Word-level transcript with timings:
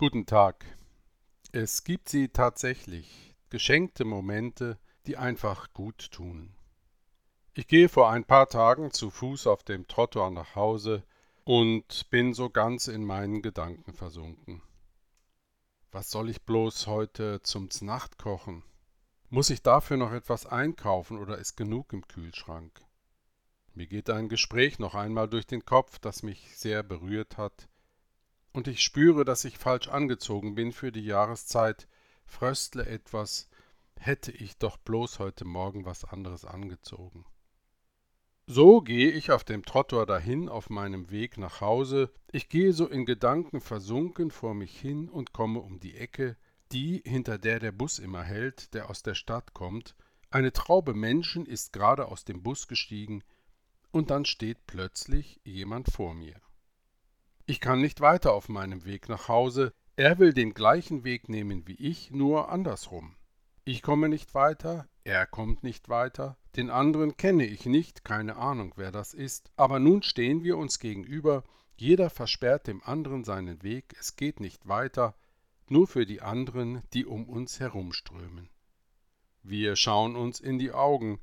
Guten 0.00 0.24
Tag. 0.24 0.64
Es 1.52 1.84
gibt 1.84 2.08
sie 2.08 2.30
tatsächlich, 2.30 3.36
geschenkte 3.50 4.06
Momente, 4.06 4.78
die 5.06 5.18
einfach 5.18 5.74
gut 5.74 6.10
tun. 6.10 6.54
Ich 7.52 7.68
gehe 7.68 7.90
vor 7.90 8.08
ein 8.10 8.24
paar 8.24 8.48
Tagen 8.48 8.92
zu 8.92 9.10
Fuß 9.10 9.46
auf 9.46 9.62
dem 9.62 9.86
Trottoir 9.88 10.30
nach 10.30 10.54
Hause 10.54 11.04
und 11.44 12.08
bin 12.08 12.32
so 12.32 12.48
ganz 12.48 12.88
in 12.88 13.04
meinen 13.04 13.42
Gedanken 13.42 13.92
versunken. 13.92 14.62
Was 15.92 16.10
soll 16.10 16.30
ich 16.30 16.40
bloß 16.46 16.86
heute 16.86 17.42
zum 17.42 17.70
Znacht 17.70 18.16
kochen? 18.16 18.62
Muss 19.28 19.50
ich 19.50 19.62
dafür 19.62 19.98
noch 19.98 20.12
etwas 20.12 20.46
einkaufen 20.46 21.18
oder 21.18 21.36
ist 21.36 21.58
genug 21.58 21.92
im 21.92 22.08
Kühlschrank? 22.08 22.80
Mir 23.74 23.86
geht 23.86 24.08
ein 24.08 24.30
Gespräch 24.30 24.78
noch 24.78 24.94
einmal 24.94 25.28
durch 25.28 25.46
den 25.46 25.66
Kopf, 25.66 25.98
das 25.98 26.22
mich 26.22 26.56
sehr 26.56 26.82
berührt 26.82 27.36
hat, 27.36 27.68
und 28.52 28.68
ich 28.68 28.82
spüre, 28.82 29.24
dass 29.24 29.44
ich 29.44 29.58
falsch 29.58 29.88
angezogen 29.88 30.54
bin 30.54 30.72
für 30.72 30.92
die 30.92 31.04
Jahreszeit, 31.04 31.88
fröstle 32.26 32.86
etwas, 32.86 33.48
hätte 33.96 34.32
ich 34.32 34.56
doch 34.56 34.76
bloß 34.78 35.18
heute 35.18 35.44
Morgen 35.44 35.84
was 35.84 36.04
anderes 36.04 36.44
angezogen. 36.44 37.24
So 38.46 38.80
gehe 38.80 39.10
ich 39.12 39.30
auf 39.30 39.44
dem 39.44 39.64
Trottoir 39.64 40.06
dahin 40.06 40.48
auf 40.48 40.70
meinem 40.70 41.10
Weg 41.10 41.38
nach 41.38 41.60
Hause, 41.60 42.10
ich 42.32 42.48
gehe 42.48 42.72
so 42.72 42.88
in 42.88 43.06
Gedanken 43.06 43.60
versunken 43.60 44.30
vor 44.30 44.54
mich 44.54 44.78
hin 44.78 45.08
und 45.08 45.32
komme 45.32 45.60
um 45.60 45.78
die 45.78 45.96
Ecke, 45.96 46.36
die, 46.72 47.02
hinter 47.04 47.38
der 47.38 47.60
der 47.60 47.72
Bus 47.72 47.98
immer 47.98 48.22
hält, 48.22 48.74
der 48.74 48.90
aus 48.90 49.02
der 49.02 49.14
Stadt 49.14 49.54
kommt, 49.54 49.94
eine 50.30 50.52
Traube 50.52 50.94
Menschen 50.94 51.46
ist 51.46 51.72
gerade 51.72 52.06
aus 52.06 52.24
dem 52.24 52.42
Bus 52.42 52.68
gestiegen, 52.68 53.22
und 53.92 54.10
dann 54.10 54.24
steht 54.24 54.66
plötzlich 54.66 55.40
jemand 55.44 55.90
vor 55.92 56.14
mir. 56.14 56.40
Ich 57.46 57.60
kann 57.60 57.80
nicht 57.80 58.00
weiter 58.00 58.32
auf 58.32 58.48
meinem 58.48 58.84
Weg 58.84 59.08
nach 59.08 59.28
Hause, 59.28 59.72
er 59.96 60.18
will 60.18 60.32
den 60.32 60.54
gleichen 60.54 61.04
Weg 61.04 61.28
nehmen 61.28 61.66
wie 61.66 61.74
ich, 61.74 62.10
nur 62.10 62.48
andersrum. 62.48 63.16
Ich 63.64 63.82
komme 63.82 64.08
nicht 64.08 64.34
weiter, 64.34 64.88
er 65.04 65.26
kommt 65.26 65.62
nicht 65.62 65.88
weiter, 65.88 66.38
den 66.56 66.70
anderen 66.70 67.16
kenne 67.16 67.44
ich 67.46 67.66
nicht, 67.66 68.04
keine 68.04 68.36
Ahnung, 68.36 68.72
wer 68.76 68.90
das 68.90 69.14
ist, 69.14 69.50
aber 69.56 69.78
nun 69.78 70.02
stehen 70.02 70.42
wir 70.42 70.56
uns 70.56 70.78
gegenüber, 70.78 71.44
jeder 71.76 72.10
versperrt 72.10 72.66
dem 72.66 72.82
anderen 72.82 73.24
seinen 73.24 73.62
Weg, 73.62 73.94
es 73.98 74.16
geht 74.16 74.40
nicht 74.40 74.68
weiter, 74.68 75.14
nur 75.68 75.86
für 75.86 76.06
die 76.06 76.20
anderen, 76.20 76.82
die 76.92 77.06
um 77.06 77.28
uns 77.28 77.60
herumströmen. 77.60 78.50
Wir 79.42 79.76
schauen 79.76 80.16
uns 80.16 80.40
in 80.40 80.58
die 80.58 80.72
Augen, 80.72 81.20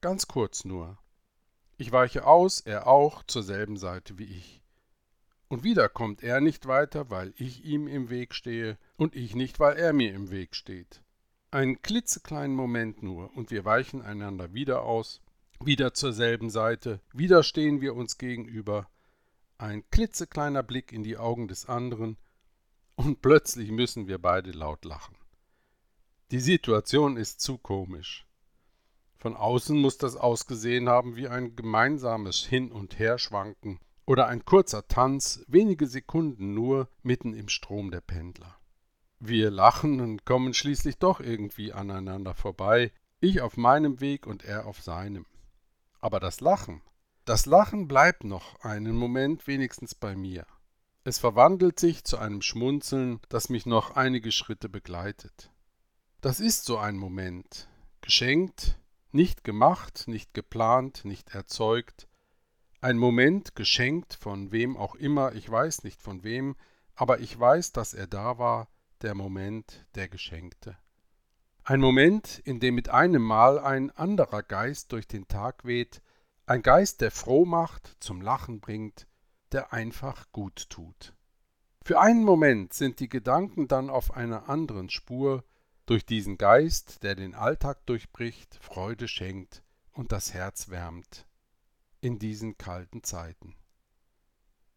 ganz 0.00 0.28
kurz 0.28 0.64
nur. 0.64 0.98
Ich 1.76 1.90
weiche 1.90 2.26
aus, 2.26 2.60
er 2.60 2.86
auch, 2.86 3.22
zur 3.24 3.42
selben 3.42 3.76
Seite 3.76 4.18
wie 4.18 4.24
ich. 4.24 4.62
Und 5.50 5.64
wieder 5.64 5.88
kommt 5.88 6.22
er 6.22 6.40
nicht 6.40 6.66
weiter, 6.66 7.10
weil 7.10 7.34
ich 7.36 7.64
ihm 7.64 7.88
im 7.88 8.08
Weg 8.08 8.36
stehe, 8.36 8.78
und 8.96 9.16
ich 9.16 9.34
nicht, 9.34 9.58
weil 9.58 9.76
er 9.76 9.92
mir 9.92 10.14
im 10.14 10.30
Weg 10.30 10.54
steht. 10.54 11.02
Ein 11.50 11.82
klitzekleinen 11.82 12.54
Moment 12.54 13.02
nur, 13.02 13.36
und 13.36 13.50
wir 13.50 13.64
weichen 13.64 14.00
einander 14.00 14.54
wieder 14.54 14.84
aus, 14.84 15.20
wieder 15.58 15.92
zur 15.92 16.12
selben 16.12 16.50
Seite, 16.50 17.00
wieder 17.12 17.42
stehen 17.42 17.80
wir 17.80 17.96
uns 17.96 18.16
gegenüber, 18.16 18.88
ein 19.58 19.82
klitzekleiner 19.90 20.62
Blick 20.62 20.92
in 20.92 21.02
die 21.02 21.18
Augen 21.18 21.48
des 21.48 21.66
anderen, 21.66 22.16
und 22.94 23.20
plötzlich 23.20 23.72
müssen 23.72 24.06
wir 24.06 24.18
beide 24.18 24.52
laut 24.52 24.84
lachen. 24.84 25.16
Die 26.30 26.38
Situation 26.38 27.16
ist 27.16 27.40
zu 27.40 27.58
komisch. 27.58 28.24
Von 29.16 29.34
außen 29.34 29.76
muss 29.76 29.98
das 29.98 30.14
ausgesehen 30.14 30.88
haben 30.88 31.16
wie 31.16 31.26
ein 31.26 31.56
gemeinsames 31.56 32.46
Hin- 32.46 32.70
und 32.70 33.00
Herschwanken, 33.00 33.80
oder 34.06 34.26
ein 34.26 34.44
kurzer 34.44 34.88
Tanz, 34.88 35.44
wenige 35.46 35.86
Sekunden 35.86 36.54
nur, 36.54 36.88
mitten 37.02 37.34
im 37.34 37.48
Strom 37.48 37.90
der 37.90 38.00
Pendler. 38.00 38.56
Wir 39.18 39.50
lachen 39.50 40.00
und 40.00 40.24
kommen 40.24 40.54
schließlich 40.54 40.98
doch 40.98 41.20
irgendwie 41.20 41.72
aneinander 41.72 42.34
vorbei, 42.34 42.92
ich 43.20 43.40
auf 43.42 43.56
meinem 43.56 44.00
Weg 44.00 44.26
und 44.26 44.44
er 44.44 44.66
auf 44.66 44.80
seinem. 44.80 45.26
Aber 46.00 46.20
das 46.20 46.40
Lachen, 46.40 46.82
das 47.26 47.46
Lachen 47.46 47.86
bleibt 47.86 48.24
noch 48.24 48.60
einen 48.64 48.96
Moment 48.96 49.46
wenigstens 49.46 49.94
bei 49.94 50.16
mir. 50.16 50.46
Es 51.04 51.18
verwandelt 51.18 51.78
sich 51.78 52.04
zu 52.04 52.18
einem 52.18 52.42
Schmunzeln, 52.42 53.20
das 53.28 53.48
mich 53.48 53.66
noch 53.66 53.96
einige 53.96 54.32
Schritte 54.32 54.68
begleitet. 54.68 55.50
Das 56.20 56.40
ist 56.40 56.64
so 56.64 56.78
ein 56.78 56.96
Moment, 56.96 57.68
geschenkt, 58.00 58.78
nicht 59.12 59.44
gemacht, 59.44 60.04
nicht 60.06 60.34
geplant, 60.34 61.04
nicht 61.04 61.34
erzeugt, 61.34 62.08
ein 62.82 62.96
Moment 62.96 63.54
geschenkt 63.56 64.14
von 64.14 64.52
wem 64.52 64.76
auch 64.76 64.94
immer, 64.94 65.34
ich 65.34 65.50
weiß 65.50 65.84
nicht 65.84 66.00
von 66.00 66.24
wem, 66.24 66.56
aber 66.94 67.20
ich 67.20 67.38
weiß, 67.38 67.72
dass 67.72 67.92
er 67.92 68.06
da 68.06 68.38
war, 68.38 68.68
der 69.02 69.14
Moment, 69.14 69.86
der 69.94 70.08
Geschenkte. 70.08 70.76
Ein 71.64 71.80
Moment, 71.80 72.40
in 72.44 72.58
dem 72.58 72.74
mit 72.74 72.88
einem 72.88 73.22
Mal 73.22 73.58
ein 73.58 73.90
anderer 73.90 74.42
Geist 74.42 74.92
durch 74.92 75.06
den 75.06 75.28
Tag 75.28 75.64
weht, 75.64 76.00
ein 76.46 76.62
Geist, 76.62 77.02
der 77.02 77.10
froh 77.10 77.44
macht, 77.44 77.96
zum 78.00 78.22
Lachen 78.22 78.60
bringt, 78.60 79.06
der 79.52 79.72
einfach 79.72 80.32
gut 80.32 80.70
tut. 80.70 81.14
Für 81.84 82.00
einen 82.00 82.24
Moment 82.24 82.72
sind 82.72 82.98
die 83.00 83.08
Gedanken 83.08 83.68
dann 83.68 83.90
auf 83.90 84.14
einer 84.14 84.48
anderen 84.48 84.88
Spur, 84.90 85.44
durch 85.86 86.06
diesen 86.06 86.38
Geist, 86.38 87.02
der 87.02 87.14
den 87.14 87.34
Alltag 87.34 87.84
durchbricht, 87.86 88.58
Freude 88.60 89.08
schenkt 89.08 89.62
und 89.92 90.12
das 90.12 90.32
Herz 90.32 90.70
wärmt 90.70 91.26
in 92.00 92.18
diesen 92.18 92.56
kalten 92.58 93.02
Zeiten. 93.02 93.56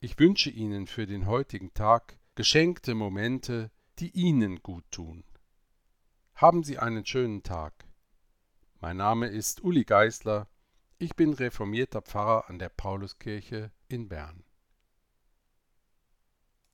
Ich 0.00 0.18
wünsche 0.18 0.50
Ihnen 0.50 0.86
für 0.86 1.06
den 1.06 1.26
heutigen 1.26 1.72
Tag 1.74 2.18
geschenkte 2.34 2.94
Momente, 2.94 3.70
die 3.98 4.10
Ihnen 4.10 4.62
gut 4.62 4.84
tun. 4.90 5.24
Haben 6.34 6.64
Sie 6.64 6.78
einen 6.78 7.06
schönen 7.06 7.42
Tag. 7.42 7.86
Mein 8.80 8.96
Name 8.96 9.28
ist 9.28 9.62
Uli 9.62 9.84
Geißler, 9.84 10.48
ich 10.98 11.14
bin 11.14 11.32
reformierter 11.32 12.02
Pfarrer 12.02 12.48
an 12.48 12.58
der 12.58 12.68
Pauluskirche 12.68 13.70
in 13.88 14.08
Bern. 14.08 14.44